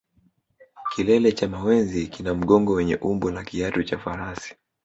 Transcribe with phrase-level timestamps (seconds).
[0.91, 4.55] Kilele cha mawenzi kina mgongo wenye umbo la kiatu cha farasi